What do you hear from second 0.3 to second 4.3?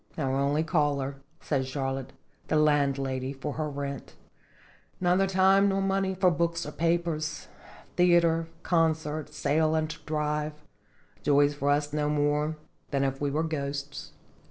only caller," said Charlotte, "the landlady for her rent.